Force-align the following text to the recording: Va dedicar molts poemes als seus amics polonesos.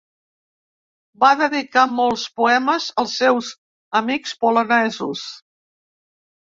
Va 1.23 1.29
dedicar 1.41 1.83
molts 1.99 2.25
poemes 2.41 2.89
als 3.05 3.15
seus 3.23 3.53
amics 4.01 4.37
polonesos. 4.47 5.33